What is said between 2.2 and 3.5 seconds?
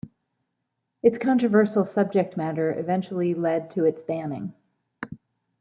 matter eventually